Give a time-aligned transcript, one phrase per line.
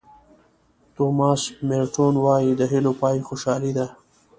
[0.95, 3.85] توماس مېرټون وایي د هیلو پای خوشالي ده.